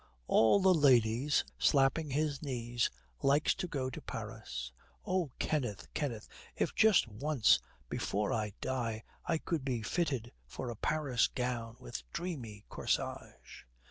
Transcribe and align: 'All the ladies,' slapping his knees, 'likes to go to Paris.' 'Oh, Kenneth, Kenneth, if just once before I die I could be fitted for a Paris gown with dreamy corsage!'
'All 0.25 0.59
the 0.59 0.73
ladies,' 0.73 1.43
slapping 1.59 2.09
his 2.09 2.41
knees, 2.41 2.89
'likes 3.21 3.53
to 3.53 3.67
go 3.67 3.91
to 3.91 4.01
Paris.' 4.01 4.71
'Oh, 5.05 5.29
Kenneth, 5.37 5.93
Kenneth, 5.93 6.27
if 6.55 6.73
just 6.73 7.07
once 7.07 7.59
before 7.87 8.33
I 8.33 8.53
die 8.61 9.03
I 9.27 9.37
could 9.37 9.63
be 9.63 9.83
fitted 9.83 10.31
for 10.47 10.71
a 10.71 10.75
Paris 10.75 11.27
gown 11.27 11.75
with 11.79 12.01
dreamy 12.13 12.65
corsage!' 12.67 13.63